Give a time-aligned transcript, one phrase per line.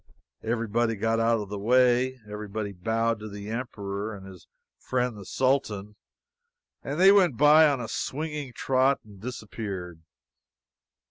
[0.41, 4.47] Everybody got out of the way; everybody bowed to the Emperor and his
[4.79, 5.95] friend the Sultan;
[6.81, 10.01] and they went by on a swinging trot and disappeared.